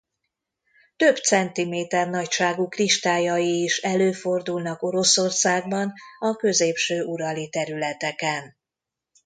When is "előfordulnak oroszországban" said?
3.77-5.93